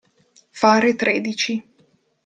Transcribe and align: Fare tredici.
Fare 0.49 0.95
tredici. 0.95 1.61